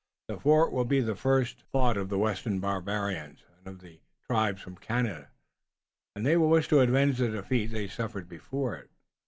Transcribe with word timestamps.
"The 0.29 0.39
fort 0.39 0.71
will 0.71 0.83
be 0.85 0.99
the 0.99 1.13
first 1.15 1.61
thought 1.71 1.95
of 1.95 2.09
the 2.09 2.17
western 2.17 2.59
barbarians, 2.59 3.43
and 3.55 3.67
of 3.67 3.81
the 3.81 3.99
tribes 4.25 4.59
from 4.63 4.77
Canada, 4.77 5.29
and 6.15 6.25
they 6.25 6.37
will 6.37 6.49
wish 6.49 6.67
to 6.69 6.79
avenge 6.79 7.19
the 7.19 7.29
defeat 7.29 7.67
they 7.67 7.87
suffered 7.87 8.27
before 8.27 8.75
it." 8.77 8.89